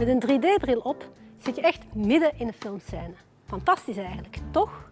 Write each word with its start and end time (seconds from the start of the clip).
Met 0.00 0.08
een 0.08 0.22
3D-bril 0.22 0.78
op 0.78 1.10
zit 1.42 1.56
je 1.56 1.62
echt 1.62 1.94
midden 1.94 2.32
in 2.38 2.46
een 2.46 2.54
filmscène. 2.58 3.14
Fantastisch 3.46 3.96
eigenlijk, 3.96 4.38
toch? 4.50 4.90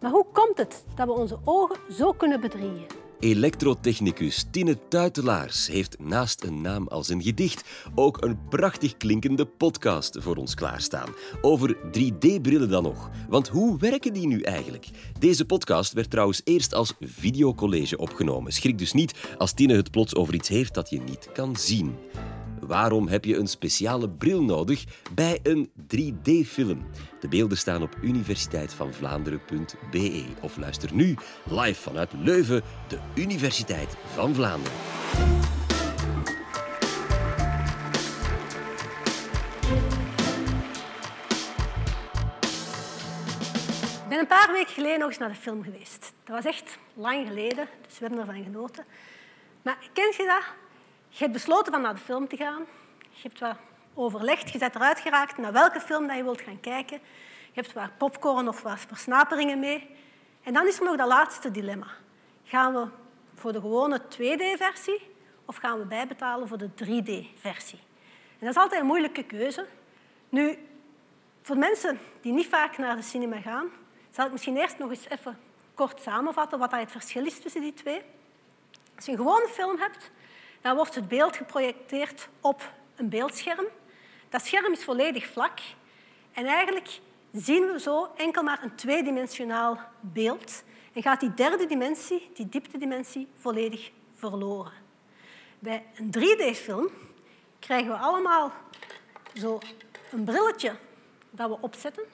Maar 0.00 0.10
hoe 0.10 0.26
komt 0.32 0.58
het 0.58 0.84
dat 0.94 1.06
we 1.06 1.12
onze 1.12 1.38
ogen 1.44 1.76
zo 1.90 2.12
kunnen 2.12 2.40
bedriegen? 2.40 2.86
Elektrotechnicus 3.20 4.46
Tine 4.50 4.88
Tuitelaars 4.88 5.66
heeft 5.66 5.98
naast 5.98 6.44
een 6.44 6.60
naam 6.60 6.86
als 6.86 7.08
een 7.08 7.22
gedicht 7.22 7.64
ook 7.94 8.24
een 8.24 8.38
prachtig 8.48 8.96
klinkende 8.96 9.46
podcast 9.46 10.16
voor 10.20 10.36
ons 10.36 10.54
klaarstaan. 10.54 11.08
Over 11.40 11.76
3D-brillen 11.76 12.68
dan 12.68 12.82
nog. 12.82 13.10
Want 13.28 13.48
hoe 13.48 13.78
werken 13.78 14.12
die 14.12 14.26
nu 14.26 14.40
eigenlijk? 14.40 14.88
Deze 15.18 15.44
podcast 15.44 15.92
werd 15.92 16.10
trouwens 16.10 16.40
eerst 16.44 16.74
als 16.74 16.94
videocollege 17.00 17.98
opgenomen. 17.98 18.52
Schrik 18.52 18.78
dus 18.78 18.92
niet 18.92 19.14
als 19.38 19.52
Tine 19.52 19.74
het 19.74 19.90
plots 19.90 20.14
over 20.14 20.34
iets 20.34 20.48
heeft 20.48 20.74
dat 20.74 20.90
je 20.90 21.00
niet 21.00 21.32
kan 21.32 21.56
zien. 21.56 21.96
Waarom 22.66 23.08
heb 23.08 23.24
je 23.24 23.36
een 23.36 23.46
speciale 23.46 24.10
bril 24.10 24.42
nodig 24.42 24.84
bij 25.14 25.38
een 25.42 25.70
3D-film? 25.82 26.86
De 27.20 27.28
beelden 27.28 27.58
staan 27.58 27.82
op 27.82 27.96
universiteitvandvlaanderen.be 28.02 30.24
of 30.40 30.56
luister 30.56 30.94
nu 30.94 31.16
live 31.44 31.82
vanuit 31.82 32.12
Leuven, 32.12 32.62
de 32.88 32.98
Universiteit 33.14 33.96
van 34.14 34.34
Vlaanderen. 34.34 34.78
Ik 44.02 44.08
ben 44.14 44.18
een 44.18 44.26
paar 44.26 44.52
weken 44.52 44.72
geleden 44.72 44.98
nog 44.98 45.08
eens 45.08 45.18
naar 45.18 45.28
de 45.28 45.34
film 45.34 45.62
geweest. 45.62 46.12
Dat 46.24 46.36
was 46.36 46.44
echt 46.44 46.78
lang 46.94 47.26
geleden, 47.26 47.68
dus 47.86 47.98
we 47.98 48.06
hebben 48.06 48.18
ervan 48.18 48.44
genoten. 48.44 48.84
Maar 49.62 49.78
ken 49.92 50.12
je 50.16 50.24
dat? 50.26 50.42
Je 51.08 51.18
hebt 51.18 51.32
besloten 51.32 51.72
van 51.72 51.82
naar 51.82 51.94
de 51.94 52.00
film 52.00 52.28
te 52.28 52.36
gaan. 52.36 52.66
Je 53.10 53.22
hebt 53.22 53.38
wat 53.38 53.56
overlegd, 53.94 54.50
je 54.50 54.58
bent 54.58 54.74
eruit 54.74 55.00
geraakt 55.00 55.38
naar 55.38 55.52
welke 55.52 55.80
film 55.80 56.06
dat 56.06 56.16
je 56.16 56.22
wilt 56.22 56.40
gaan 56.40 56.60
kijken. 56.60 57.00
Je 57.52 57.60
hebt 57.60 57.72
wat 57.72 57.96
popcorn 57.98 58.48
of 58.48 58.62
wat 58.62 58.80
versnaperingen 58.80 59.58
mee. 59.58 59.90
En 60.42 60.52
dan 60.52 60.66
is 60.66 60.78
er 60.78 60.84
nog 60.84 60.96
dat 60.96 61.08
laatste 61.08 61.50
dilemma. 61.50 61.86
Gaan 62.44 62.74
we 62.74 62.86
voor 63.34 63.52
de 63.52 63.60
gewone 63.60 64.00
2D-versie 64.02 65.00
of 65.44 65.56
gaan 65.56 65.78
we 65.78 65.84
bijbetalen 65.84 66.48
voor 66.48 66.58
de 66.58 66.70
3D-versie? 66.70 67.78
En 68.38 68.46
dat 68.46 68.50
is 68.50 68.62
altijd 68.62 68.80
een 68.80 68.86
moeilijke 68.86 69.24
keuze. 69.24 69.66
Nu, 70.28 70.58
voor 71.42 71.56
mensen 71.56 71.98
die 72.20 72.32
niet 72.32 72.46
vaak 72.46 72.78
naar 72.78 72.96
de 72.96 73.02
cinema 73.02 73.40
gaan, 73.40 73.68
zal 74.10 74.26
ik 74.26 74.32
misschien 74.32 74.56
eerst 74.56 74.78
nog 74.78 74.90
eens 74.90 75.08
even 75.08 75.38
kort 75.74 76.02
samenvatten 76.02 76.58
wat 76.58 76.72
het 76.72 76.90
verschil 76.90 77.26
is 77.26 77.40
tussen 77.40 77.60
die 77.60 77.74
twee. 77.74 78.02
Als 78.96 79.04
je 79.04 79.10
een 79.10 79.18
gewone 79.18 79.48
film 79.48 79.78
hebt, 79.78 80.10
dan 80.60 80.76
wordt 80.76 80.94
het 80.94 81.08
beeld 81.08 81.36
geprojecteerd 81.36 82.28
op 82.40 82.72
een 82.96 83.08
beeldscherm. 83.08 83.66
Dat 84.28 84.46
scherm 84.46 84.72
is 84.72 84.84
volledig 84.84 85.26
vlak 85.26 85.58
en 86.32 86.46
eigenlijk 86.46 87.00
zien 87.32 87.72
we 87.72 87.80
zo 87.80 88.10
enkel 88.16 88.42
maar 88.42 88.62
een 88.62 88.74
tweedimensionaal 88.74 89.80
beeld 90.00 90.62
en 90.92 91.02
gaat 91.02 91.20
die 91.20 91.34
derde 91.34 91.66
dimensie, 91.66 92.30
die 92.34 92.48
dieptedimensie, 92.48 93.28
volledig 93.34 93.90
verloren. 94.14 94.72
Bij 95.58 95.84
een 95.96 96.14
3D-film 96.18 96.90
krijgen 97.58 97.90
we 97.90 97.96
allemaal 97.96 98.52
zo 99.34 99.58
een 100.10 100.24
brilletje 100.24 100.76
dat 101.30 101.48
we 101.48 101.56
opzetten. 101.60 102.04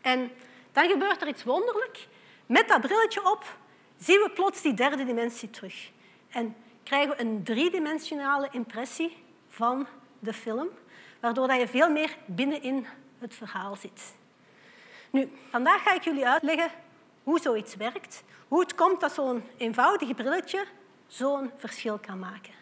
En 0.00 0.30
dan 0.72 0.88
gebeurt 0.88 1.22
er 1.22 1.28
iets 1.28 1.44
wonderlijk. 1.44 2.06
Met 2.46 2.68
dat 2.68 2.80
brilletje 2.80 3.30
op 3.30 3.56
zien 3.98 4.20
we 4.20 4.30
plots 4.30 4.62
die 4.62 4.74
derde 4.74 5.04
dimensie 5.04 5.50
terug. 5.50 5.90
En 6.28 6.56
krijgen 6.88 7.16
we 7.16 7.22
een 7.22 7.42
driedimensionale 7.42 8.48
impressie 8.50 9.16
van 9.48 9.86
de 10.18 10.32
film, 10.32 10.68
waardoor 11.20 11.52
je 11.52 11.68
veel 11.68 11.90
meer 11.90 12.16
binnenin 12.26 12.86
het 13.18 13.34
verhaal 13.34 13.76
zit. 13.76 14.14
Nu, 15.10 15.30
vandaag 15.50 15.82
ga 15.82 15.94
ik 15.94 16.04
jullie 16.04 16.28
uitleggen 16.28 16.70
hoe 17.22 17.40
zoiets 17.40 17.74
werkt, 17.76 18.22
hoe 18.48 18.60
het 18.60 18.74
komt 18.74 19.00
dat 19.00 19.12
zo'n 19.12 19.42
eenvoudig 19.56 20.14
brilletje 20.14 20.64
zo'n 21.06 21.50
verschil 21.56 21.98
kan 21.98 22.18
maken. 22.18 22.52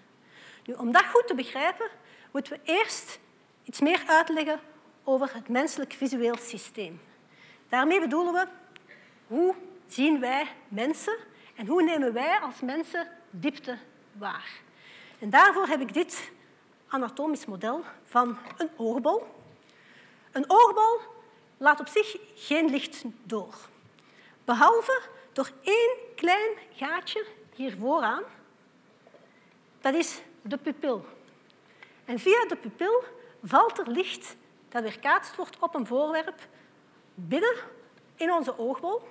Nu, 0.65 0.75
om 0.75 0.93
dat 0.93 1.05
goed 1.05 1.27
te 1.27 1.35
begrijpen, 1.35 1.89
moeten 2.33 2.53
we 2.53 2.59
eerst 2.65 3.19
iets 3.65 3.81
meer 3.81 4.03
uitleggen 4.07 4.61
over 5.05 5.35
het 5.35 5.49
menselijk 5.49 5.93
visueel 5.93 6.37
systeem. 6.37 7.01
Daarmee 7.69 8.01
bedoelen 8.01 8.33
we 8.33 8.47
hoe 9.27 9.55
zien 9.87 10.21
wij 10.21 10.47
mensen 10.69 11.17
en 11.55 11.67
hoe 11.67 11.83
nemen 11.83 12.13
wij 12.13 12.39
als 12.39 12.61
mensen 12.61 13.09
diepte 13.31 13.79
waar. 14.19 14.61
En 15.19 15.31
daarvoor 15.31 15.67
heb 15.67 15.81
ik 15.81 15.95
dit 15.95 16.31
anatomisch 16.89 17.47
model 17.47 17.85
van 18.03 18.39
een 18.57 18.71
oogbol. 18.77 19.27
Een 20.33 20.45
oogbol 20.47 21.01
laat 21.57 21.81
op 21.81 21.89
zich 21.89 22.17
geen 22.35 22.71
licht 22.71 23.05
door. 23.23 23.55
Behalve 24.45 25.03
door 25.33 25.51
één 25.63 25.97
klein 26.15 26.51
gaatje 26.75 27.27
hier 27.55 27.77
vooraan. 27.77 28.23
Dat 29.81 29.95
is 29.95 30.21
de 30.43 30.57
pupil. 30.57 31.05
En 32.05 32.19
via 32.19 32.45
de 32.49 32.57
pupil 32.57 33.05
valt 33.43 33.79
er 33.79 33.91
licht 33.91 34.37
dat 34.69 34.83
weerkaatst 34.83 35.37
wordt 35.37 35.59
op 35.59 35.75
een 35.75 35.87
voorwerp 35.87 36.49
binnen 37.15 37.55
in 38.15 38.33
onze 38.33 38.59
oogbol. 38.59 39.09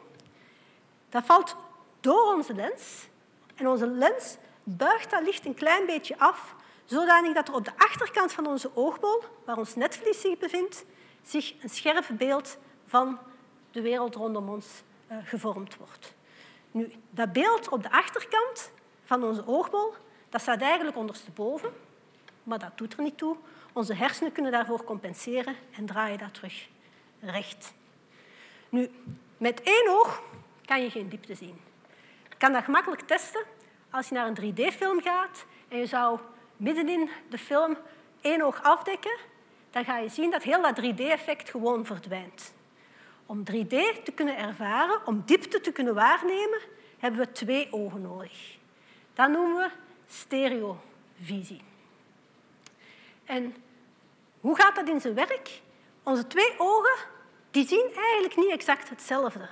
Dat 1.09 1.25
valt 1.25 1.55
door 1.99 2.33
onze 2.33 2.53
lens. 2.53 3.07
En 3.55 3.67
onze 3.67 3.87
lens 3.87 4.37
buigt 4.65 5.11
dat 5.11 5.23
licht 5.23 5.45
een 5.45 5.53
klein 5.53 5.85
beetje 5.85 6.19
af, 6.19 6.55
zodanig 6.85 7.33
dat 7.33 7.47
er 7.47 7.53
op 7.53 7.65
de 7.65 7.77
achterkant 7.77 8.33
van 8.33 8.47
onze 8.47 8.71
oogbol, 8.75 9.23
waar 9.45 9.57
ons 9.57 9.75
netvlies 9.75 10.21
zich 10.21 10.37
bevindt, 10.37 10.85
zich 11.21 11.53
een 11.61 11.69
scherp 11.69 12.05
beeld 12.11 12.57
van 12.85 13.19
de 13.71 13.81
wereld 13.81 14.15
rondom 14.15 14.49
ons 14.49 14.67
uh, 15.11 15.17
gevormd 15.23 15.77
wordt. 15.77 16.13
Nu, 16.71 16.91
dat 17.09 17.33
beeld 17.33 17.69
op 17.69 17.83
de 17.83 17.91
achterkant 17.91 18.71
van 19.03 19.23
onze 19.23 19.47
oogbol, 19.47 19.93
dat 20.29 20.41
staat 20.41 20.61
eigenlijk 20.61 20.97
ondersteboven, 20.97 21.73
maar 22.43 22.59
dat 22.59 22.77
doet 22.77 22.93
er 22.93 23.03
niet 23.03 23.17
toe. 23.17 23.35
Onze 23.73 23.93
hersenen 23.93 24.31
kunnen 24.31 24.51
daarvoor 24.51 24.83
compenseren 24.83 25.55
en 25.71 25.85
draaien 25.85 26.17
dat 26.17 26.33
terug 26.33 26.67
recht. 27.19 27.73
Nu, 28.69 28.91
met 29.37 29.61
één 29.61 29.89
oog 29.89 30.21
kan 30.65 30.81
je 30.81 30.89
geen 30.89 31.09
diepte 31.09 31.35
zien. 31.35 31.61
Je 32.29 32.35
kan 32.37 32.53
dat 32.53 32.63
gemakkelijk 32.63 33.01
testen 33.01 33.43
als 33.89 34.07
je 34.09 34.15
naar 34.15 34.27
een 34.27 34.53
3D-film 34.53 35.01
gaat 35.01 35.45
en 35.67 35.77
je 35.77 35.85
zou 35.85 36.19
middenin 36.57 37.09
de 37.29 37.37
film 37.37 37.77
één 38.21 38.41
oog 38.41 38.63
afdekken, 38.63 39.17
dan 39.71 39.85
ga 39.85 39.97
je 39.97 40.09
zien 40.09 40.31
dat 40.31 40.43
heel 40.43 40.61
dat 40.61 40.81
3D-effect 40.81 41.49
gewoon 41.49 41.85
verdwijnt. 41.85 42.53
Om 43.25 43.39
3D 43.39 44.03
te 44.03 44.11
kunnen 44.15 44.37
ervaren, 44.37 45.07
om 45.07 45.23
diepte 45.25 45.61
te 45.61 45.71
kunnen 45.71 45.93
waarnemen, 45.93 46.59
hebben 46.97 47.19
we 47.19 47.31
twee 47.31 47.67
ogen 47.71 48.01
nodig. 48.01 48.57
Dat 49.13 49.29
noemen 49.29 49.55
we 49.55 49.69
stereovisie. 50.07 51.61
En 53.25 53.55
hoe 54.39 54.55
gaat 54.55 54.75
dat 54.75 54.89
in 54.89 55.01
zijn 55.01 55.13
werk? 55.13 55.61
Onze 56.03 56.27
twee 56.27 56.53
ogen 56.57 56.95
die 57.51 57.67
zien 57.67 57.91
eigenlijk 57.95 58.35
niet 58.35 58.51
exact 58.51 58.89
hetzelfde. 58.89 59.49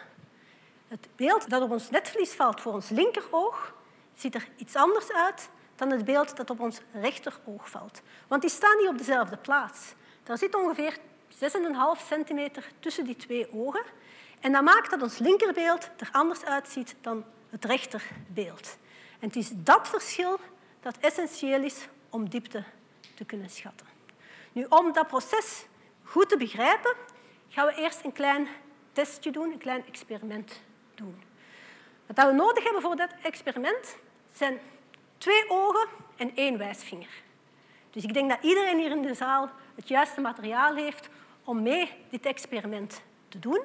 Het 0.88 1.08
beeld 1.16 1.50
dat 1.50 1.62
op 1.62 1.72
ons 1.72 1.90
netvlies 1.90 2.34
valt 2.34 2.62
voor 2.62 2.74
ons 2.74 2.90
linkeroog 2.90 3.74
ziet 4.16 4.36
er 4.36 4.48
iets 4.56 4.76
anders 4.76 5.12
uit 5.12 5.50
dan 5.76 5.92
het 5.92 6.06
beeld 6.06 6.38
dat 6.38 6.50
op 6.50 6.60
ons 6.60 6.80
rechteroog 6.94 7.70
valt. 7.70 8.02
Want 8.28 8.42
die 8.42 8.52
staan 8.52 8.78
niet 8.78 8.88
op 8.88 8.98
dezelfde 8.98 9.38
plaats. 9.38 9.94
Er 10.24 10.38
zit 10.38 10.56
ongeveer 10.56 10.98
6,5 11.30 12.06
centimeter 12.08 12.72
tussen 12.80 13.06
die 13.06 13.16
twee 13.16 13.54
ogen. 13.54 13.84
En 14.40 14.52
dat 14.52 14.64
maakt 14.64 14.90
dat 14.90 15.02
ons 15.02 15.18
linkerbeeld 15.18 15.90
er 15.98 16.10
anders 16.12 16.46
uitziet 16.46 16.96
dan 17.02 17.26
het 17.50 17.66
rechterbeeld. 17.66 18.78
En 19.20 19.28
het 19.28 19.36
is 19.36 19.50
dat 19.54 19.88
verschil 19.88 20.40
dat 20.82 20.98
essentieel 20.98 21.64
is 21.64 21.88
om 22.10 22.30
diepte 22.30 22.64
te 23.16 23.26
kunnen 23.26 23.50
schatten. 23.50 23.88
Nu, 24.52 24.66
om 24.70 24.94
dat 24.94 25.08
proces 25.08 25.66
goed 26.04 26.30
te 26.30 26.38
begrijpen, 26.38 26.94
gaan 27.50 27.66
we 27.66 27.74
eerst 27.76 28.04
een 28.04 28.12
klein 28.12 28.48
testje 28.92 29.32
doen, 29.32 29.52
een 29.52 29.58
klein 29.58 29.86
experiment 29.86 30.62
doen. 30.96 31.22
Wat 32.06 32.26
we 32.26 32.32
nodig 32.32 32.64
hebben 32.64 32.82
voor 32.82 32.96
dat 32.96 33.10
experiment 33.22 33.98
zijn 34.32 34.60
twee 35.18 35.50
ogen 35.50 35.88
en 36.16 36.36
één 36.36 36.58
wijsvinger. 36.58 37.22
Dus 37.92 38.04
ik 38.04 38.14
denk 38.14 38.30
dat 38.30 38.44
iedereen 38.44 38.78
hier 38.80 38.92
in 38.92 39.02
de 39.02 39.14
zaal 39.14 39.50
het 39.76 39.88
juiste 39.88 40.22
materiaal 40.22 40.76
heeft 40.76 41.10
om 41.44 41.62
mee 41.62 41.92
dit 42.10 42.26
experiment 42.26 43.02
te 43.30 43.40
doen. 43.40 43.62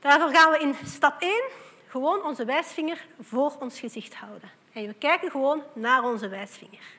Daarvoor 0.00 0.28
gaan 0.28 0.50
we 0.50 0.58
in 0.58 0.74
stap 0.84 1.20
1 1.20 1.42
gewoon 1.86 2.24
onze 2.24 2.44
wijsvinger 2.44 3.06
voor 3.20 3.56
ons 3.60 3.80
gezicht 3.80 4.14
houden. 4.14 4.50
En 4.72 4.86
we 4.86 4.94
kijken 4.94 5.30
gewoon 5.30 5.62
naar 5.72 6.04
onze 6.04 6.28
wijsvinger. 6.28 6.98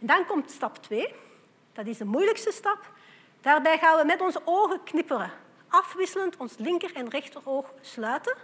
En 0.00 0.06
dan 0.06 0.26
komt 0.26 0.50
stap 0.50 0.76
2. 0.76 1.14
Dat 1.72 1.86
is 1.86 1.98
de 1.98 2.04
moeilijkste 2.04 2.52
stap. 2.52 2.92
Daarbij 3.40 3.78
gaan 3.78 3.98
we 3.98 4.04
met 4.04 4.20
onze 4.20 4.40
ogen 4.44 4.82
knipperen. 4.82 5.32
Afwisselend 5.68 6.36
ons 6.36 6.54
linker 6.58 6.94
en 6.94 7.08
rechteroog 7.08 7.72
sluiten. 7.80 8.36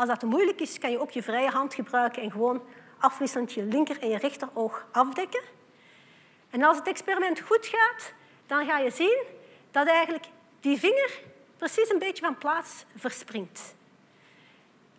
Als 0.00 0.08
dat 0.08 0.20
te 0.20 0.26
moeilijk 0.26 0.60
is, 0.60 0.78
kan 0.78 0.90
je 0.90 1.00
ook 1.00 1.10
je 1.10 1.22
vrije 1.22 1.50
hand 1.50 1.74
gebruiken 1.74 2.22
en 2.22 2.30
gewoon 2.30 2.62
afwisselend 2.98 3.52
je 3.52 3.62
linker 3.62 4.02
en 4.02 4.08
je 4.08 4.18
rechteroog 4.18 4.86
afdekken. 4.92 5.42
En 6.50 6.62
als 6.62 6.76
het 6.76 6.86
experiment 6.86 7.40
goed 7.40 7.66
gaat, 7.66 8.12
dan 8.46 8.66
ga 8.66 8.78
je 8.78 8.90
zien 8.90 9.22
dat 9.70 9.86
eigenlijk 9.86 10.24
die 10.60 10.78
vinger 10.78 11.20
precies 11.56 11.90
een 11.90 11.98
beetje 11.98 12.24
van 12.24 12.38
plaats 12.38 12.84
verspringt. 12.96 13.74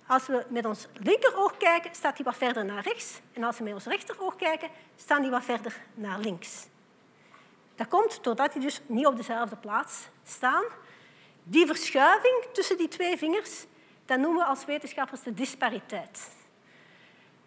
Als 0.07 0.27
we 0.27 0.45
met 0.49 0.65
ons 0.65 0.87
linkeroog 0.93 1.57
kijken, 1.57 1.95
staat 1.95 2.15
die 2.15 2.25
wat 2.25 2.37
verder 2.37 2.65
naar 2.65 2.83
rechts. 2.83 3.21
En 3.33 3.43
als 3.43 3.57
we 3.57 3.63
met 3.63 3.73
ons 3.73 3.85
rechteroog 3.85 4.35
kijken, 4.35 4.69
staan 4.95 5.21
die 5.21 5.31
wat 5.31 5.43
verder 5.43 5.81
naar 5.93 6.19
links. 6.19 6.67
Dat 7.75 7.87
komt 7.87 8.23
doordat 8.23 8.53
die 8.53 8.61
dus 8.61 8.81
niet 8.85 9.05
op 9.05 9.17
dezelfde 9.17 9.55
plaats 9.55 10.07
staan. 10.23 10.63
Die 11.43 11.65
verschuiving 11.65 12.45
tussen 12.53 12.77
die 12.77 12.87
twee 12.87 13.17
vingers, 13.17 13.65
dat 14.05 14.19
noemen 14.19 14.41
we 14.41 14.45
als 14.45 14.65
wetenschappers 14.65 15.21
de 15.21 15.33
dispariteit. 15.33 16.29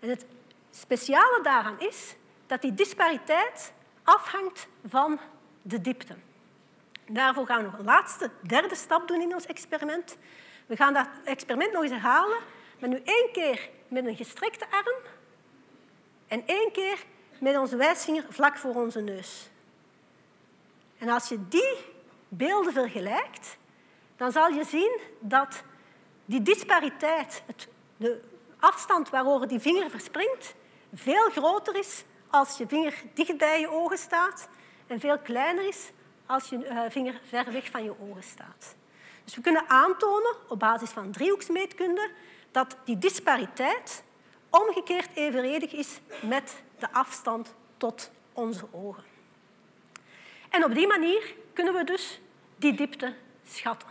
En 0.01 0.09
het 0.09 0.27
speciale 0.71 1.41
daaraan 1.43 1.81
is 1.81 2.17
dat 2.47 2.63
die 2.63 2.75
dispariteit 2.75 3.73
afhangt 4.03 4.69
van 4.87 5.21
de 5.63 5.81
diepte. 5.81 6.17
Daarvoor 7.09 7.47
gaan 7.47 7.59
we 7.59 7.65
nog 7.65 7.79
een 7.79 7.85
laatste, 7.85 8.31
derde 8.41 8.75
stap 8.75 9.09
doen 9.09 9.21
in 9.21 9.35
ons 9.35 9.47
experiment. 9.47 10.17
We 10.67 10.77
gaan 10.77 10.93
dat 10.93 11.09
experiment 11.25 11.73
nog 11.73 11.83
eens 11.83 11.93
herhalen, 11.93 12.39
maar 12.81 12.89
nu 12.89 13.01
één 13.05 13.29
keer 13.33 13.71
met 13.89 14.07
een 14.07 14.17
gestrekte 14.17 14.71
arm 14.71 14.97
en 16.29 16.47
één 16.47 16.73
keer 16.73 17.05
met 17.41 17.57
onze 17.57 17.77
wijsvinger 17.77 18.25
vlak 18.29 18.57
voor 18.57 18.75
onze 18.75 19.01
neus. 19.01 19.49
En 20.99 21.09
als 21.09 21.29
je 21.29 21.49
die 21.49 21.77
beelden 22.29 22.73
vergelijkt, 22.73 23.57
dan 24.17 24.33
zal 24.33 24.49
je 24.49 24.65
zien 24.65 25.01
dat 25.21 25.63
die 26.25 26.43
dispariteit, 26.43 27.43
de 27.97 28.21
afstand 28.59 29.11
waarover 29.11 29.49
die 29.49 29.61
vinger 29.61 29.91
verspringt, 29.91 30.55
veel 30.95 31.31
groter 31.31 31.77
is 31.77 32.05
als 32.31 32.59
je 32.59 32.67
vinger 32.67 33.03
dicht 33.15 33.37
bij 33.37 33.61
je 33.61 33.71
ogen 33.71 33.99
staat 33.99 34.49
en 34.87 35.01
veel 35.01 35.19
kleiner 35.19 35.69
is 35.69 35.91
als 36.27 36.49
je 36.49 36.65
eh, 36.65 36.91
vinger 36.91 37.21
ver 37.29 37.53
weg 37.53 37.71
van 37.71 37.85
je 37.85 38.01
ogen 38.01 38.23
staat. 38.23 38.77
Dus 39.25 39.35
we 39.35 39.41
kunnen 39.41 39.69
aantonen 39.69 40.35
op 40.49 40.59
basis 40.59 40.91
van 40.91 41.11
driehoeksmeetkunde 41.11 42.11
dat 42.51 42.77
die 42.85 42.99
dispariteit 42.99 44.03
omgekeerd 44.51 45.09
evenredig 45.15 45.73
is 45.73 46.01
met 46.23 46.63
de 46.79 46.93
afstand 46.93 47.55
tot 47.77 48.11
onze 48.33 48.67
ogen. 48.71 49.05
En 50.51 50.65
op 50.65 50.75
die 50.75 50.87
manier 50.87 51.35
kunnen 51.53 51.75
we 51.75 51.85
dus 51.85 52.21
die 52.57 52.75
diepte 52.75 53.15
schatten. 53.47 53.89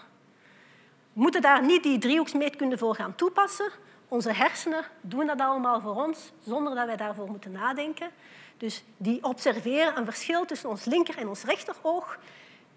We 1.14 1.22
moeten 1.22 1.42
daar 1.42 1.66
niet 1.66 1.84
die 1.84 1.98
driehoeksmeetkunde 1.98 2.78
voor 2.78 2.96
gaan 2.96 3.16
toepassen. 3.16 3.72
Onze 4.08 4.32
hersenen 4.32 4.86
doen 5.02 5.28
dat 5.28 5.40
allemaal 5.40 5.82
voor 5.82 5.96
ons, 5.96 6.32
zonder 6.40 6.76
dat 6.76 6.86
wij 6.86 6.96
daarvoor 6.96 7.30
moeten 7.30 7.52
nadenken. 7.52 8.10
Dus 8.58 8.84
die 8.98 9.24
observeren 9.24 9.98
een 9.98 10.06
verschil 10.06 10.46
tussen 10.46 10.70
ons 10.70 10.86
linker 10.86 11.18
en 11.18 11.28
ons 11.28 11.44
rechteroog. 11.44 12.20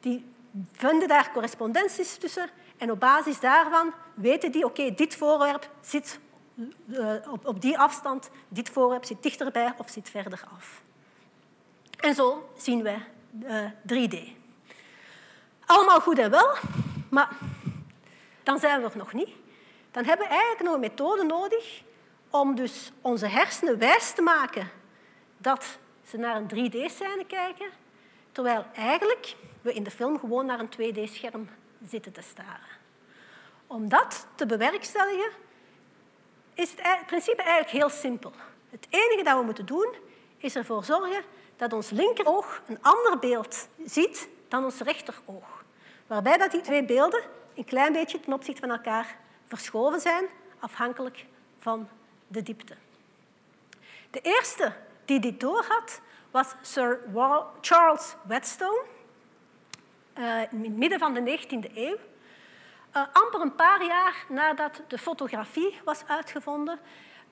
Die 0.01 0.25
vinden 0.73 1.09
daar 1.09 1.31
correspondenties 1.33 2.17
tussen. 2.17 2.49
En 2.77 2.91
op 2.91 3.01
basis 3.01 3.41
daarvan 3.41 3.93
weten 4.15 4.53
die, 4.53 4.65
oké, 4.65 4.95
dit 4.95 5.17
voorwerp 5.17 5.71
zit 5.81 6.19
uh, 6.87 7.11
op, 7.43 7.61
die 7.61 7.79
afstand, 7.79 8.31
dit 8.49 8.69
voorwerp 8.69 9.05
zit 9.05 9.23
dichterbij 9.23 9.75
of 9.77 9.89
zit 9.91 10.11
verder 10.11 10.45
af. 10.55 10.83
En 12.01 12.15
zo 12.15 12.51
zien 12.57 12.83
we 12.83 12.97
uh, 13.45 14.09
3D. 14.09 14.17
Allemaal 15.67 16.01
goed 16.01 16.19
en 16.19 16.31
wel, 16.31 16.55
maar 17.11 17.29
dan 18.47 18.59
zijn 18.59 18.83
we 18.83 18.89
er 18.89 18.97
nog 18.97 19.13
niet. 19.13 19.31
Dan 19.91 20.05
hebben 20.05 20.27
we 20.27 20.33
eigenlijk 20.33 20.63
nog 20.63 20.75
een 20.75 20.81
methode 20.81 21.25
nodig 21.25 21.83
om 22.31 22.55
dus 22.55 22.93
onze 23.01 23.27
hersenen 23.27 23.79
wijs 23.79 24.13
te 24.13 24.23
maken 24.23 24.71
dat 25.37 25.79
ze 26.09 26.17
naar 26.17 26.37
een 26.37 26.49
3D-scène 26.49 27.25
kijken, 27.27 27.67
terwijl 28.33 28.65
eigenlijk 28.75 29.35
we 29.63 29.73
in 29.73 29.83
de 29.83 29.91
film 29.91 30.19
gewoon 30.19 30.47
naar 30.47 30.61
een 30.61 30.71
2D-scherm 30.71 31.49
zitten 31.87 32.13
te 32.13 32.23
staren. 32.23 32.75
Om 33.67 33.89
dat 33.89 34.27
te 34.35 34.47
bewerkstelligen 34.47 35.31
is 36.55 36.71
het 36.77 37.07
principe 37.07 37.43
eigenlijk 37.43 37.71
heel 37.71 37.91
simpel. 37.91 38.33
Het 38.71 38.87
enige 38.91 39.23
dat 39.23 39.39
we 39.39 39.45
moeten 39.45 39.67
doen 39.67 39.95
is 40.37 40.57
ervoor 40.57 40.85
zorgen 40.85 41.23
dat 41.57 41.73
ons 41.73 41.91
linkeroog 41.91 42.63
een 42.67 42.79
ander 42.83 43.19
beeld 43.19 43.69
ziet 43.85 44.29
dan 44.49 44.65
ons 44.65 44.81
rechteroog. 44.81 45.65
Waarbij 46.07 46.37
dat 46.37 46.51
die 46.51 46.61
twee 46.61 46.85
beelden 46.85 47.23
een 47.57 47.65
klein 47.65 47.93
beetje 47.93 48.21
ten 48.21 48.33
opzichte 48.33 48.61
van 48.61 48.71
elkaar 48.71 49.17
verschoven 49.45 50.01
zijn, 50.01 50.27
afhankelijk 50.61 51.27
van 51.59 51.89
de 52.27 52.43
diepte. 52.43 52.75
De 54.11 54.21
eerste 54.21 54.73
die 55.05 55.21
dit 55.21 55.41
doorhad, 55.41 56.01
was 56.31 56.55
Sir 56.63 57.01
Charles 57.61 58.15
Whetstone 58.23 58.83
uh, 60.19 60.53
in 60.53 60.63
het 60.63 60.77
midden 60.77 60.99
van 60.99 61.15
de 61.15 61.39
19e 61.39 61.75
eeuw. 61.75 61.97
Uh, 62.97 63.03
amper 63.13 63.41
een 63.41 63.55
paar 63.55 63.85
jaar 63.85 64.25
nadat 64.29 64.83
de 64.89 64.99
fotografie 64.99 65.81
was 65.85 66.07
uitgevonden, 66.07 66.79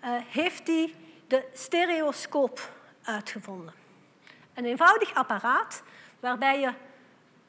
uh, 0.04 0.10
heeft 0.26 0.66
hij 0.66 0.94
de 1.26 1.44
stereoscoop 1.52 2.70
uitgevonden. 3.04 3.74
Een 4.54 4.64
eenvoudig 4.64 5.14
apparaat 5.14 5.82
waarbij 6.20 6.60
je 6.60 6.72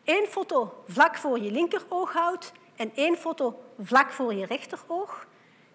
één 0.04 0.28
foto 0.28 0.84
vlak 0.88 1.18
voor 1.18 1.40
je 1.40 1.52
linkeroog 1.52 2.14
houdt 2.14 2.52
en 2.76 2.92
één 2.96 3.18
foto 3.18 3.64
vlak 3.80 4.12
voor 4.12 4.34
je 4.34 4.46
rechteroog. 4.46 5.28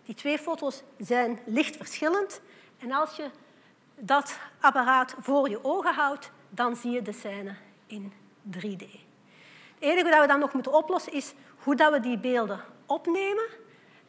Die 0.04 0.14
twee 0.14 0.38
foto's 0.38 0.82
zijn 0.98 1.38
licht 1.44 1.76
verschillend. 1.76 2.40
En 2.78 2.92
als 2.92 3.16
je 3.16 3.30
dat 3.98 4.38
apparaat 4.60 5.14
voor 5.18 5.48
je 5.48 5.64
ogen 5.64 5.94
houdt, 5.94 6.30
dan 6.48 6.76
zie 6.76 6.90
je 6.90 7.02
de 7.02 7.12
scène 7.12 7.54
in 7.86 8.12
3D. 8.50 8.84
Het 9.74 9.88
enige 9.88 10.10
dat 10.10 10.20
we 10.20 10.26
dan 10.26 10.38
nog 10.38 10.52
moeten 10.52 10.72
oplossen 10.72 11.12
is 11.12 11.32
hoe 11.56 11.74
dat 11.76 11.92
we 11.92 12.00
die 12.00 12.18
beelden 12.18 12.60
opnemen. 12.86 13.48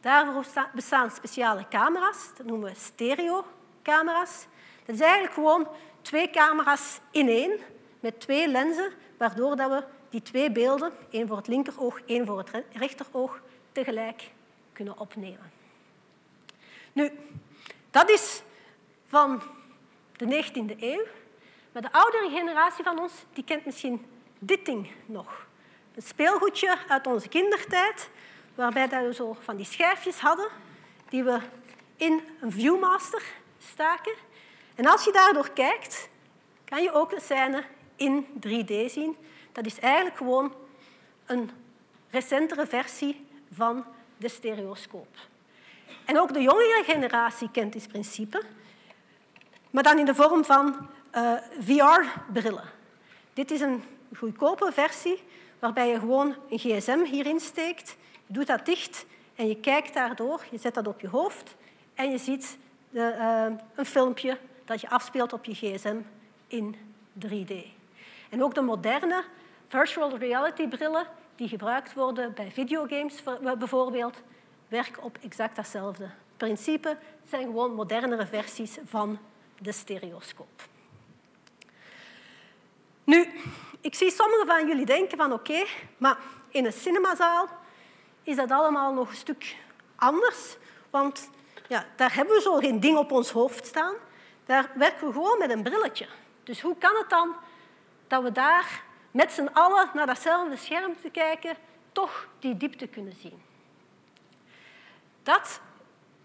Daarvoor 0.00 0.44
bestaan 0.74 1.10
speciale 1.10 1.68
camera's, 1.68 2.30
dat 2.36 2.46
noemen 2.46 2.68
we 2.70 2.78
stereocamera's. 2.78 4.46
Dat 4.84 4.94
is 4.94 5.00
eigenlijk 5.00 5.32
gewoon 5.34 5.68
twee 6.02 6.30
camera's 6.30 7.00
in 7.10 7.28
één, 7.28 7.58
met 8.00 8.20
twee 8.20 8.48
lenzen, 8.48 8.92
waardoor 9.18 9.56
dat 9.56 9.70
we 9.70 9.84
die 10.12 10.22
twee 10.22 10.50
beelden, 10.50 10.92
één 11.10 11.28
voor 11.28 11.36
het 11.36 11.46
linkeroog, 11.46 12.00
één 12.06 12.26
voor 12.26 12.38
het 12.38 12.50
rechteroog, 12.72 13.40
tegelijk 13.72 14.30
kunnen 14.72 14.98
opnemen. 14.98 15.52
Nu, 16.92 17.10
dat 17.90 18.10
is 18.10 18.42
van 19.06 19.42
de 20.16 20.44
19e 20.44 20.80
eeuw. 20.80 21.04
Maar 21.72 21.82
de 21.82 21.92
oudere 21.92 22.30
generatie 22.30 22.84
van 22.84 22.98
ons 22.98 23.12
die 23.32 23.44
kent 23.44 23.64
misschien 23.64 24.06
dit 24.38 24.66
ding 24.66 24.90
nog. 25.06 25.46
Een 25.94 26.02
speelgoedje 26.02 26.78
uit 26.88 27.06
onze 27.06 27.28
kindertijd, 27.28 28.10
waarbij 28.54 28.88
we 28.88 29.14
zo 29.14 29.36
van 29.40 29.56
die 29.56 29.66
schijfjes 29.66 30.18
hadden 30.18 30.48
die 31.08 31.24
we 31.24 31.38
in 31.96 32.20
een 32.40 32.52
Viewmaster 32.52 33.22
staken. 33.58 34.14
En 34.74 34.86
als 34.86 35.04
je 35.04 35.12
daardoor 35.12 35.50
kijkt, 35.50 36.08
kan 36.64 36.82
je 36.82 36.92
ook 36.92 37.12
een 37.12 37.20
scène 37.20 37.64
in 37.96 38.26
3D 38.46 38.92
zien. 38.92 39.16
Dat 39.52 39.66
is 39.66 39.78
eigenlijk 39.78 40.16
gewoon 40.16 40.54
een 41.26 41.50
recentere 42.10 42.66
versie 42.66 43.26
van 43.52 43.84
de 44.16 44.28
stereoscoop. 44.28 45.16
En 46.04 46.20
ook 46.20 46.32
de 46.32 46.42
jongere 46.42 46.82
generatie 46.86 47.50
kent 47.50 47.72
dit 47.72 47.88
principe 47.88 48.42
maar 49.72 49.82
dan 49.82 49.98
in 49.98 50.04
de 50.04 50.14
vorm 50.14 50.44
van 50.44 50.88
eh, 51.10 51.32
VR-brillen. 51.60 52.70
Dit 53.32 53.50
is 53.50 53.60
een 53.60 53.82
goedkope 54.16 54.72
versie 54.72 55.22
waarbij 55.58 55.88
je 55.88 55.98
gewoon 55.98 56.34
een 56.50 56.58
gsm 56.58 57.04
hierin 57.04 57.40
steekt, 57.40 57.96
je 58.26 58.32
doet 58.32 58.46
dat 58.46 58.66
dicht 58.66 59.06
en 59.34 59.48
je 59.48 59.56
kijkt 59.56 59.94
daardoor, 59.94 60.44
je 60.50 60.58
zet 60.58 60.74
dat 60.74 60.86
op 60.86 61.00
je 61.00 61.08
hoofd 61.08 61.54
en 61.94 62.10
je 62.10 62.18
ziet 62.18 62.58
de, 62.90 63.14
uh, 63.18 63.58
een 63.74 63.86
filmpje 63.86 64.38
dat 64.64 64.80
je 64.80 64.90
afspeelt 64.90 65.32
op 65.32 65.44
je 65.44 65.54
gsm 65.54 65.96
in 66.46 66.76
3D. 67.18 67.81
En 68.32 68.42
ook 68.42 68.54
de 68.54 68.60
moderne 68.60 69.24
virtual 69.68 70.16
reality 70.16 70.68
brillen 70.68 71.06
die 71.36 71.48
gebruikt 71.48 71.92
worden 71.92 72.34
bij 72.34 72.50
videogames 72.50 73.22
bijvoorbeeld, 73.58 74.22
werken 74.68 75.02
op 75.02 75.18
exact 75.22 75.56
datzelfde 75.56 76.10
principe. 76.36 76.96
Zijn 77.28 77.44
gewoon 77.44 77.74
modernere 77.74 78.26
versies 78.26 78.78
van 78.84 79.18
de 79.58 79.72
stereoscoop. 79.72 80.62
Nu, 83.04 83.28
ik 83.80 83.94
zie 83.94 84.10
sommigen 84.10 84.46
van 84.46 84.66
jullie 84.66 84.86
denken 84.86 85.18
van 85.18 85.32
oké, 85.32 85.64
maar 85.96 86.18
in 86.48 86.64
een 86.64 86.72
cinemazaal 86.72 87.48
is 88.22 88.36
dat 88.36 88.50
allemaal 88.50 88.92
nog 88.92 89.08
een 89.08 89.16
stuk 89.16 89.56
anders, 89.96 90.56
want 90.90 91.30
ja, 91.68 91.86
daar 91.96 92.14
hebben 92.14 92.34
we 92.34 92.40
zo 92.40 92.56
geen 92.56 92.80
ding 92.80 92.96
op 92.96 93.12
ons 93.12 93.30
hoofd 93.30 93.66
staan. 93.66 93.94
Daar 94.44 94.70
werken 94.74 95.06
we 95.06 95.12
gewoon 95.12 95.38
met 95.38 95.50
een 95.50 95.62
brilletje. 95.62 96.06
Dus 96.44 96.60
hoe 96.60 96.76
kan 96.78 96.96
het 96.96 97.10
dan 97.10 97.36
dat 98.12 98.22
we 98.22 98.32
daar 98.32 98.84
met 99.10 99.32
z'n 99.32 99.48
allen 99.52 99.88
naar 99.94 100.06
datzelfde 100.06 100.56
scherm 100.56 100.96
te 101.02 101.10
kijken 101.10 101.56
toch 101.92 102.28
die 102.38 102.56
diepte 102.56 102.86
kunnen 102.86 103.12
zien? 103.12 103.42
Dat 105.22 105.60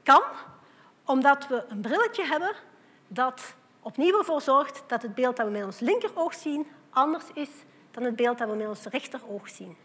kan 0.04 0.22
omdat 1.06 1.48
we 1.48 1.64
een 1.68 1.82
brilletje 1.82 2.24
hebben 2.24 2.56
dat 3.08 3.56
opnieuw 3.82 4.18
ervoor 4.18 4.42
zorgt 4.42 4.84
dat 4.88 5.02
het 5.02 5.16
beeld 5.16 5.36
dat 5.38 5.46
we 5.46 5.52
met 5.52 5.64
ons 5.64 5.80
linkeroog 5.80 6.34
zien 6.34 6.68
anders 6.90 7.24
is 7.34 7.50
dan 7.92 8.04
het 8.04 8.16
beeld 8.16 8.38
dat 8.38 8.50
we 8.50 8.56
met 8.56 8.68
ons 8.68 8.84
rechteroog 8.84 9.50
zien. 9.50 9.78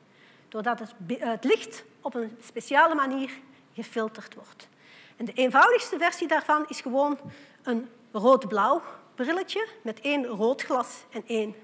Doordat 0.49 0.79
het, 0.79 0.95
het 1.19 1.45
licht 1.45 1.85
op 2.01 2.15
een 2.15 2.39
speciale 2.41 2.95
manier 2.95 3.31
gefilterd 3.75 4.35
wordt. 4.35 4.69
En 5.17 5.25
de 5.25 5.33
eenvoudigste 5.33 5.99
versie 5.99 6.29
daarvan 6.29 6.65
is 6.69 6.81
gewoon 6.81 7.19
een 7.63 7.91
rood-blauw 8.13 8.83
brilletje 9.15 9.69
met 9.83 10.01
één 10.01 10.27
rood 10.27 10.63
glas 10.63 11.05
en 11.11 11.23
één 11.27 11.55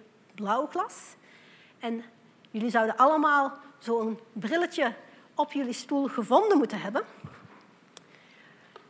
blauw 0.41 0.67
glas. 0.67 0.95
En 1.79 2.05
jullie 2.51 2.71
zouden 2.71 2.97
allemaal 2.97 3.59
zo'n 3.79 4.19
brilletje 4.33 4.95
op 5.35 5.53
jullie 5.53 5.73
stoel 5.73 6.07
gevonden 6.07 6.59
moeten 6.59 6.81
hebben. 6.81 7.03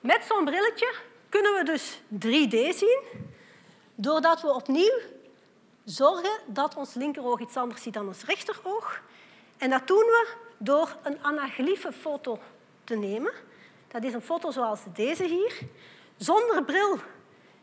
Met 0.00 0.24
zo'n 0.28 0.44
brilletje 0.44 0.94
kunnen 1.28 1.54
we 1.54 1.64
dus 1.64 2.00
3D 2.14 2.76
zien, 2.76 3.02
doordat 3.94 4.40
we 4.40 4.54
opnieuw 4.54 4.98
zorgen 5.84 6.30
dat 6.46 6.76
ons 6.76 6.94
linkeroog 6.94 7.40
iets 7.40 7.56
anders 7.56 7.82
ziet 7.82 7.94
dan 7.94 8.06
ons 8.06 8.24
rechteroog. 8.24 9.02
En 9.56 9.70
dat 9.70 9.86
doen 9.86 9.96
we 9.96 10.34
door 10.58 10.96
een 11.02 11.24
anaglyphe 11.24 11.92
foto 11.92 12.38
te 12.84 12.94
nemen. 12.94 13.32
Dat 13.88 14.04
is 14.04 14.14
een 14.14 14.22
foto 14.22 14.50
zoals 14.50 14.80
deze 14.94 15.24
hier. 15.24 15.60
Zonder 16.16 16.64
bril 16.64 16.98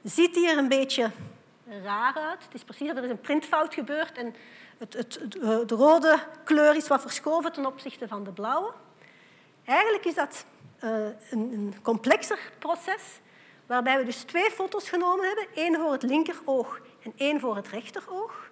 ziet 0.03 0.33
die 0.33 0.49
er 0.49 0.57
een 0.57 0.67
beetje 0.67 1.11
raar 1.83 2.13
uit. 2.13 2.43
Het 2.43 2.53
is 2.53 2.63
precies 2.63 2.87
dat 2.87 2.97
er 2.97 3.09
een 3.09 3.21
printfout 3.21 3.73
gebeurt 3.73 4.17
en 4.17 4.35
het, 4.77 4.93
het, 4.93 5.19
het, 5.21 5.31
de 5.69 5.75
rode 5.75 6.19
kleur 6.43 6.75
is 6.75 6.87
wat 6.87 7.01
verschoven 7.01 7.51
ten 7.51 7.65
opzichte 7.65 8.07
van 8.07 8.23
de 8.23 8.31
blauwe. 8.31 8.73
Eigenlijk 9.65 10.05
is 10.05 10.13
dat 10.13 10.45
uh, 10.83 10.91
een, 11.29 11.51
een 11.53 11.75
complexer 11.81 12.39
proces, 12.59 13.19
waarbij 13.65 13.97
we 13.97 14.03
dus 14.03 14.23
twee 14.23 14.51
foto's 14.51 14.89
genomen 14.89 15.25
hebben. 15.25 15.47
één 15.53 15.75
voor 15.75 15.91
het 15.91 16.03
linkeroog 16.03 16.79
en 17.03 17.13
één 17.15 17.39
voor 17.39 17.55
het 17.55 17.67
rechteroog. 17.67 18.49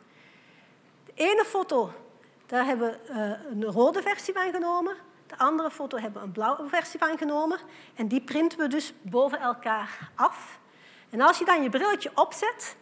De 1.06 1.12
ene 1.16 1.46
foto, 1.46 1.92
daar 2.46 2.66
hebben 2.66 2.92
we 2.92 3.14
uh, 3.14 3.52
een 3.52 3.64
rode 3.64 4.02
versie 4.02 4.34
van 4.34 4.52
genomen. 4.52 4.96
De 5.28 5.38
andere 5.38 5.72
foto 5.72 5.98
hebben 5.98 6.22
we 6.22 6.28
een 6.28 6.34
blauwe 6.34 6.68
versie 6.68 7.00
van 7.00 7.18
genomen. 7.18 7.60
En 7.96 8.08
die 8.08 8.22
printen 8.22 8.60
we 8.60 8.68
dus 8.68 8.94
boven 9.02 9.40
elkaar 9.40 10.12
af. 10.16 10.60
En 11.10 11.22
als 11.22 11.40
je 11.40 11.46
dan 11.46 11.64
je 11.64 11.70
brilletje 11.70 12.12
opzet, 12.16 12.76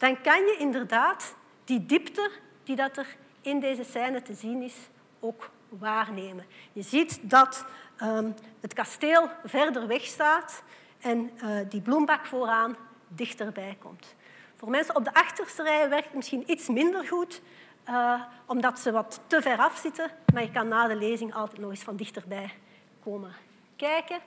dan 0.00 0.20
kan 0.20 0.40
je 0.40 0.56
inderdaad 0.58 1.34
die 1.64 1.86
diepte 1.86 2.30
die 2.64 2.76
dat 2.76 2.96
er 2.96 3.16
in 3.40 3.60
deze 3.60 3.84
scène 3.84 4.22
te 4.22 4.34
zien 4.34 4.62
is, 4.62 4.74
ook 5.20 5.50
waarnemen. 5.68 6.44
Je 6.72 6.82
ziet 6.82 7.18
dat 7.22 7.64
um, 8.02 8.34
het 8.60 8.72
kasteel 8.72 9.28
verder 9.44 9.86
weg 9.86 10.02
staat 10.04 10.62
en 10.98 11.30
uh, 11.44 11.58
die 11.68 11.80
bloembak 11.80 12.26
vooraan 12.26 12.76
dichterbij 13.08 13.76
komt. 13.80 14.14
Voor 14.56 14.70
mensen 14.70 14.96
op 14.96 15.04
de 15.04 15.14
achterste 15.14 15.62
rij 15.62 15.88
werkt 15.88 16.06
het 16.06 16.14
misschien 16.14 16.50
iets 16.50 16.68
minder 16.68 17.06
goed, 17.06 17.42
uh, 17.88 18.22
omdat 18.46 18.78
ze 18.78 18.92
wat 18.92 19.20
te 19.26 19.42
ver 19.42 19.58
af 19.58 19.76
zitten, 19.76 20.10
maar 20.32 20.42
je 20.42 20.50
kan 20.50 20.68
na 20.68 20.86
de 20.86 20.96
lezing 20.96 21.34
altijd 21.34 21.60
nog 21.60 21.70
eens 21.70 21.82
van 21.82 21.96
dichterbij 21.96 22.54
komen 23.02 23.32
kijken. 23.76 24.18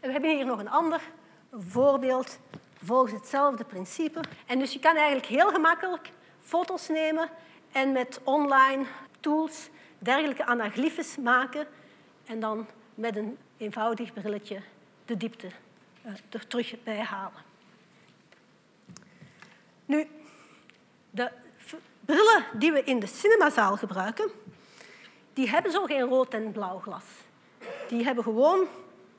En 0.00 0.06
we 0.06 0.12
hebben 0.12 0.36
hier 0.36 0.46
nog 0.46 0.58
een 0.58 0.70
ander 0.70 1.00
voorbeeld 1.52 2.38
volgens 2.82 3.12
hetzelfde 3.12 3.64
principe. 3.64 4.20
En 4.46 4.58
dus 4.58 4.72
je 4.72 4.78
kan 4.78 4.96
eigenlijk 4.96 5.26
heel 5.26 5.50
gemakkelijk 5.50 6.10
foto's 6.40 6.88
nemen 6.88 7.28
en 7.72 7.92
met 7.92 8.20
online 8.24 8.84
tools 9.20 9.68
dergelijke 9.98 10.44
anaglyphes 10.44 11.16
maken 11.16 11.66
en 12.26 12.40
dan 12.40 12.66
met 12.94 13.16
een 13.16 13.38
eenvoudig 13.56 14.12
brilletje 14.12 14.62
de 15.04 15.16
diepte 15.16 15.46
uh, 15.46 16.12
er 16.30 16.46
terug 16.46 16.82
bij 16.82 17.00
halen. 17.00 17.42
Nu, 19.84 20.08
de 21.10 21.30
brillen 22.04 22.44
die 22.52 22.72
we 22.72 22.82
in 22.84 22.98
de 22.98 23.06
cinemazaal 23.06 23.76
gebruiken, 23.76 24.30
die 25.32 25.50
hebben 25.50 25.72
zo 25.72 25.84
geen 25.84 26.08
rood 26.08 26.34
en 26.34 26.52
blauw 26.52 26.78
glas. 26.78 27.04
Die 27.88 28.04
hebben 28.04 28.24
gewoon 28.24 28.66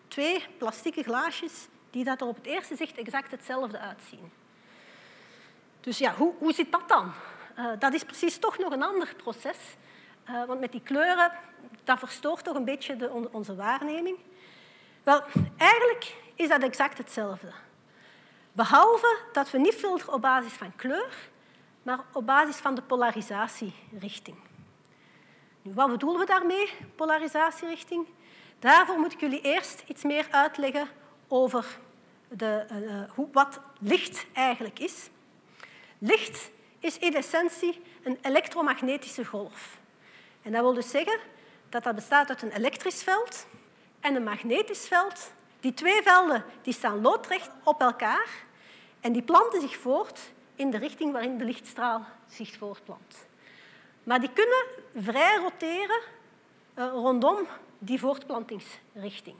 twee 0.08 0.46
plastieke 0.58 1.04
glaasjes 1.04 1.68
die 1.94 2.04
dat 2.04 2.22
er 2.22 2.28
op 2.28 2.36
het 2.36 2.46
eerste 2.46 2.76
zicht 2.76 2.98
exact 2.98 3.32
hetzelfde 3.32 3.80
uitzien. 3.80 4.32
Dus 5.82 5.98
ja, 5.98 6.14
hoe, 6.14 6.34
hoe 6.38 6.54
zit 6.54 6.72
dat 6.72 6.90
dan? 6.90 7.12
Uh, 7.60 7.66
dat 7.80 7.94
is 7.94 8.04
precies 8.04 8.38
toch 8.38 8.58
nog 8.58 8.72
een 8.72 8.84
ander 8.84 9.16
proces. 9.16 9.58
Uh, 10.30 10.46
want 10.46 10.60
met 10.60 10.72
die 10.72 10.82
kleuren, 10.82 11.32
dat 11.84 12.00
verstoort 12.00 12.44
toch 12.44 12.56
een 12.56 12.66
beetje 12.66 12.96
de, 12.96 13.28
onze 13.32 13.56
waarneming. 13.56 14.18
Wel, 15.04 15.22
eigenlijk 15.58 16.16
is 16.36 16.50
dat 16.50 16.62
exact 16.62 16.98
hetzelfde. 16.98 17.52
Behalve 18.52 19.18
dat 19.32 19.52
we 19.52 19.58
niet 19.58 19.76
filteren 19.76 20.14
op 20.14 20.22
basis 20.22 20.54
van 20.54 20.76
kleur, 20.76 21.30
maar 21.84 22.00
op 22.14 22.26
basis 22.26 22.56
van 22.56 22.76
de 22.76 22.82
polarisatierichting. 22.82 24.38
Nu, 25.62 25.74
wat 25.74 25.90
bedoelen 25.90 26.20
we 26.20 26.26
daarmee, 26.26 26.74
polarisatierichting? 26.96 28.08
Daarvoor 28.60 29.00
moet 29.00 29.14
ik 29.14 29.20
jullie 29.20 29.42
eerst 29.42 29.84
iets 29.88 30.04
meer 30.04 30.28
uitleggen 30.32 30.88
over 31.28 31.66
de, 32.38 32.66
uh, 32.72 33.12
hoe, 33.16 33.28
wat 33.32 33.60
licht 33.80 34.26
eigenlijk 34.34 34.80
is. 34.80 35.10
Licht 35.98 36.52
is 36.80 36.98
in 36.98 37.16
essentie 37.16 37.82
een 38.04 38.18
elektromagnetische 38.22 39.26
golf. 39.26 39.80
En 40.42 40.52
dat 40.52 40.62
wil 40.62 40.74
dus 40.74 40.90
zeggen 40.90 41.20
dat 41.70 41.84
dat 41.84 41.96
bestaat 41.96 42.30
uit 42.30 42.42
een 42.42 42.52
elektrisch 42.52 43.04
veld 43.04 43.48
en 44.00 44.16
een 44.16 44.24
magnetisch 44.24 44.88
veld. 44.88 45.32
Die 45.60 45.74
twee 45.74 46.02
velden 46.02 46.44
die 46.62 46.74
staan 46.74 47.02
loodrecht 47.02 47.50
op 47.64 47.82
elkaar 47.82 48.44
en 49.00 49.12
die 49.12 49.22
planten 49.22 49.62
zich 49.62 49.78
voort 49.78 50.20
in 50.56 50.72
de 50.72 50.78
richting 50.78 51.12
waarin 51.12 51.38
de 51.38 51.46
lichtstraal 51.46 52.06
zich 52.28 52.58
voortplant. 52.58 53.28
Maar 54.04 54.20
die 54.20 54.34
kunnen 54.34 54.66
vrij 54.96 55.38
roteren 55.38 56.02
uh, 56.76 56.88
rondom 56.92 57.48
die 57.80 58.00
voortplantingsrichting. 58.00 59.38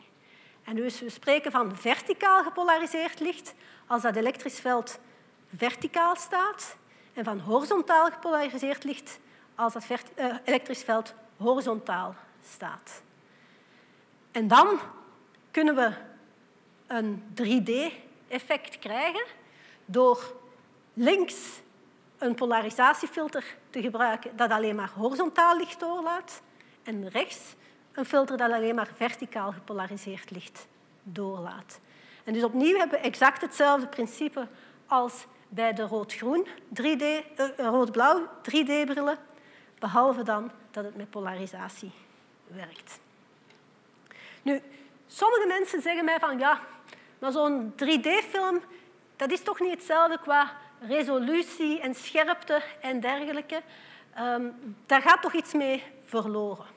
En 0.64 0.76
dus 0.76 1.00
we 1.00 1.10
spreken 1.10 1.52
van 1.52 1.76
verticaal 1.76 2.44
gepolariseerd 2.44 3.20
licht 3.20 3.54
als 3.88 4.02
dat 4.02 4.16
elektrisch 4.16 4.60
veld 4.60 5.00
verticaal 5.56 6.16
staat 6.16 6.78
en 7.14 7.24
van 7.24 7.40
horizontaal 7.40 8.12
gepolariseerd 8.12 8.84
licht 8.84 9.20
als 9.56 9.74
dat 9.74 9.84
uh, 9.90 10.36
elektrisch 10.44 10.84
veld 10.84 11.14
horizontaal 11.38 12.16
staat. 12.48 13.02
En 14.32 14.48
dan 14.48 14.80
kunnen 15.52 15.76
we 15.76 15.92
een 16.88 17.24
3D-effect 17.42 18.80
krijgen 18.80 19.26
door 19.86 20.36
links 20.94 21.36
een 22.18 22.36
polarisatiefilter 22.36 23.56
te 23.70 23.82
gebruiken 23.82 24.36
dat 24.36 24.52
alleen 24.52 24.76
maar 24.76 24.92
horizontaal 24.96 25.58
licht 25.58 25.80
doorlaat 25.80 26.42
en 26.84 27.10
rechts 27.10 27.56
een 27.94 28.06
filter 28.06 28.38
dat 28.38 28.52
alleen 28.52 28.76
maar 28.76 28.90
verticaal 28.96 29.52
gepolariseerd 29.52 30.32
licht 30.32 30.68
doorlaat. 31.04 31.80
En 32.24 32.34
dus 32.34 32.44
opnieuw 32.44 32.78
hebben 32.78 33.00
we 33.00 33.06
exact 33.06 33.42
hetzelfde 33.42 33.88
principe 33.88 34.48
als 34.88 35.26
bij 35.50 35.74
de 35.74 35.82
rood-groen 35.82 36.48
3D, 36.70 37.02
uh, 37.02 37.48
rood-blauw 37.58 38.28
3D-brillen, 38.42 39.18
behalve 39.80 40.24
dan 40.24 40.52
dat 40.72 40.84
het 40.84 40.96
met 40.96 41.10
polarisatie 41.10 41.92
werkt. 42.48 43.00
Nu, 44.42 44.62
sommige 45.08 45.48
mensen 45.48 45.82
zeggen 45.82 46.06
mij 46.06 46.20
van 46.20 46.40
ja, 46.40 46.60
maar 47.20 47.32
zo'n 47.32 47.74
3D-film, 47.74 48.62
dat 49.16 49.32
is 49.32 49.42
toch 49.42 49.60
niet 49.60 49.72
hetzelfde 49.72 50.20
qua 50.20 50.52
resolutie 50.80 51.80
en 51.80 51.96
scherpte 51.96 52.62
en 52.82 53.00
dergelijke. 53.00 53.62
Um, 54.20 54.76
daar 54.86 55.02
gaat 55.02 55.22
toch 55.22 55.34
iets 55.34 55.54
mee 55.54 55.84
verloren. 56.06 56.73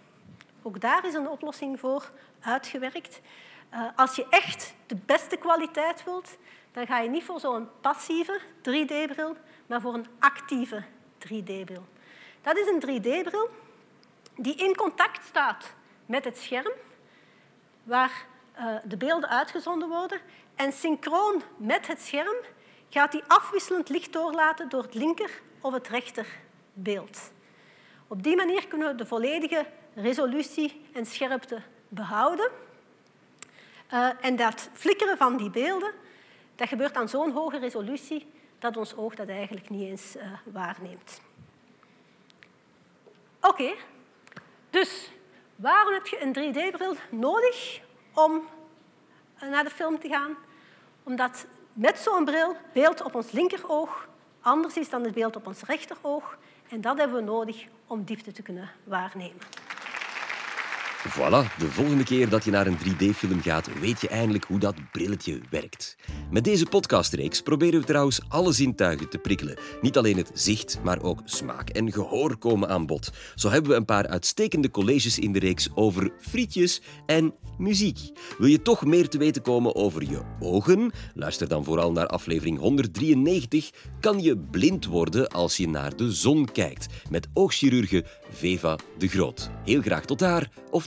Ook 0.67 0.81
daar 0.81 1.07
is 1.07 1.15
een 1.15 1.29
oplossing 1.29 1.81
voor 1.81 2.11
uitgewerkt. 2.41 3.21
Uh, 3.75 3.81
als 3.97 4.17
je 4.17 4.27
echt 4.31 4.75
de 4.87 4.97
beste 4.97 5.37
kwaliteit 5.37 6.05
wilt, 6.05 6.37
dan 6.73 6.87
ga 6.87 6.99
je 6.99 7.09
niet 7.09 7.25
voor 7.25 7.41
zo'n 7.41 7.69
passieve 7.81 8.41
3D-bril, 8.59 9.37
maar 9.67 9.81
voor 9.81 9.95
een 9.95 10.07
actieve 10.19 10.83
3D-bril. 11.19 11.85
Dat 12.43 12.57
is 12.57 12.67
een 12.67 12.81
3D-bril 12.81 13.49
die 14.37 14.55
in 14.55 14.77
contact 14.77 15.25
staat 15.27 15.75
met 16.07 16.25
het 16.25 16.39
scherm, 16.39 16.73
waar 17.83 18.27
uh, 18.59 18.77
de 18.85 18.97
beelden 18.97 19.29
uitgezonden 19.29 19.89
worden. 19.89 20.21
En 20.55 20.73
synchroon 20.73 21.43
met 21.57 21.87
het 21.87 22.01
scherm 22.01 22.37
gaat 22.89 23.13
die 23.13 23.23
afwisselend 23.27 23.89
licht 23.89 24.13
doorlaten 24.13 24.69
door 24.69 24.83
het 24.83 24.95
linker 24.95 25.41
of 25.61 25.73
het 25.73 25.89
rechter 25.89 26.27
beeld. 26.73 27.33
Op 28.07 28.23
die 28.23 28.37
manier 28.37 28.67
kunnen 28.67 28.89
we 28.89 28.95
de 28.95 29.07
volledige 29.07 29.67
resolutie 29.97 30.81
en 30.93 31.07
scherpte 31.07 31.63
behouden. 31.89 32.51
Uh, 33.93 34.11
en 34.21 34.37
dat 34.37 34.69
flikkeren 34.73 35.17
van 35.17 35.37
die 35.37 35.51
beelden 35.51 35.93
dat 36.55 36.69
gebeurt 36.69 36.97
aan 36.97 37.09
zo'n 37.09 37.33
hoge 37.33 37.59
resolutie 37.59 38.27
dat 38.59 38.77
ons 38.77 38.97
oog 38.97 39.15
dat 39.15 39.29
eigenlijk 39.29 39.71
niet 39.71 39.89
eens 39.89 40.17
uh, 40.17 40.23
waarneemt. 40.45 41.21
Oké, 43.41 43.75
dus 44.71 45.11
waarom 45.57 45.93
heb 45.93 46.07
je 46.07 46.23
een 46.23 46.55
3D-bril 46.55 46.97
nodig 47.11 47.81
om 48.15 48.43
naar 49.41 49.65
de 49.65 49.71
film 49.71 49.99
te 49.99 50.09
gaan? 50.09 50.37
Omdat 51.03 51.47
met 51.73 51.99
zo'n 51.99 52.25
bril 52.25 52.57
beeld 52.73 53.03
op 53.03 53.15
ons 53.15 53.31
linkeroog 53.31 54.09
anders 54.47 54.77
is 54.77 54.89
dan 54.89 55.05
het 55.05 55.15
beeld 55.15 55.37
op 55.37 55.47
ons 55.47 55.63
rechteroog. 55.63 56.39
En 56.69 56.81
dat 56.81 56.99
hebben 56.99 57.17
we 57.17 57.23
nodig 57.23 57.67
om 57.87 58.05
diepte 58.05 58.33
te 58.33 58.43
kunnen 58.43 58.71
waarnemen. 58.85 59.66
Voilà, 61.09 61.57
de 61.59 61.71
volgende 61.71 62.05
keer 62.05 62.29
dat 62.29 62.45
je 62.45 62.51
naar 62.51 62.67
een 62.67 62.79
3D-film 62.79 63.41
gaat, 63.43 63.79
weet 63.81 64.01
je 64.01 64.09
eindelijk 64.09 64.45
hoe 64.45 64.59
dat 64.59 64.75
brilletje 64.93 65.41
werkt. 65.51 65.97
Met 66.31 66.45
deze 66.45 66.67
podcastreeks 66.67 67.41
proberen 67.41 67.81
we 67.81 67.87
trouwens 67.87 68.21
alle 68.29 68.53
zintuigen 68.53 69.09
te 69.09 69.19
prikkelen. 69.19 69.59
Niet 69.81 69.97
alleen 69.97 70.17
het 70.17 70.31
zicht, 70.35 70.79
maar 70.83 71.03
ook 71.03 71.21
smaak 71.25 71.69
en 71.69 71.93
gehoor 71.93 72.37
komen 72.37 72.69
aan 72.69 72.87
bod. 72.87 73.11
Zo 73.35 73.51
hebben 73.51 73.71
we 73.71 73.77
een 73.77 73.85
paar 73.85 74.07
uitstekende 74.07 74.71
colleges 74.71 75.19
in 75.19 75.33
de 75.33 75.39
reeks 75.39 75.69
over 75.75 76.13
frietjes 76.19 76.83
en 77.07 77.35
muziek. 77.59 77.99
Wil 78.39 78.49
je 78.49 78.63
toch 78.63 78.85
meer 78.85 79.09
te 79.09 79.19
weten 79.19 79.43
komen 79.43 79.75
over 79.75 80.03
je 80.03 80.21
ogen? 80.41 80.93
Luister 81.15 81.49
dan 81.49 81.65
vooral 81.65 81.93
naar 81.93 82.07
aflevering 82.07 82.59
193. 82.59 83.71
Kan 84.01 84.23
je 84.23 84.39
blind 84.39 84.87
worden 84.87 85.29
als 85.29 85.57
je 85.57 85.69
naar 85.69 85.97
de 85.97 86.13
zon 86.13 86.49
kijkt? 86.53 86.87
Met 87.11 87.29
oogchirurge 87.33 88.05
Veva 88.31 88.79
de 88.99 89.09
Groot. 89.09 89.51
Heel 89.65 89.83
graag 89.83 90.05
tot 90.05 90.19
daar 90.19 90.51
of 90.71 90.87